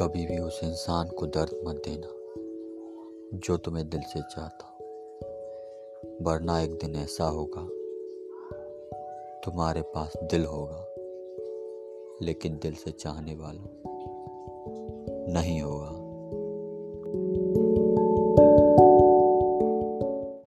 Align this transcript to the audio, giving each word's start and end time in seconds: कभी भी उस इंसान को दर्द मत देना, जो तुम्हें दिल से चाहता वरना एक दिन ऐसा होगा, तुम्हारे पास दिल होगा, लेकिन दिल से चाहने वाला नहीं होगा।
कभी 0.00 0.26
भी 0.26 0.38
उस 0.38 0.60
इंसान 0.64 1.08
को 1.08 1.26
दर्द 1.26 1.60
मत 1.68 1.82
देना, 1.88 2.08
जो 3.38 3.56
तुम्हें 3.56 3.88
दिल 3.88 4.00
से 4.00 4.20
चाहता 4.20 4.66
वरना 6.22 6.60
एक 6.60 6.72
दिन 6.72 6.96
ऐसा 6.96 7.24
होगा, 7.24 7.62
तुम्हारे 9.44 9.82
पास 9.82 10.12
दिल 10.16 10.44
होगा, 10.44 10.86
लेकिन 12.22 12.58
दिल 12.62 12.74
से 12.74 12.90
चाहने 12.90 13.34
वाला 13.34 13.68
नहीं 15.32 15.62
होगा। 15.62 15.99